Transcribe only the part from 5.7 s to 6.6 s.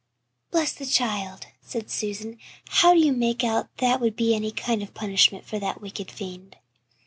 wicked fiend?"